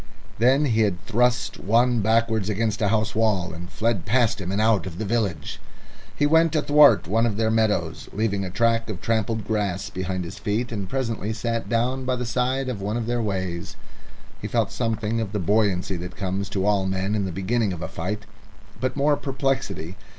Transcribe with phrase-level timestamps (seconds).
[0.39, 4.87] Then he thrust one backwards against a house wall, and fled past him and out
[4.87, 5.59] of the village.
[6.15, 10.39] He went athwart one of their meadows, leaving a track of trampled grass behind his
[10.39, 13.75] feet, and presently sat down by the side of one of their ways.
[14.41, 17.83] He felt something of the buoyancy that comes to all men in the beginning of
[17.83, 18.23] a fight,
[18.79, 19.97] but more perplexity.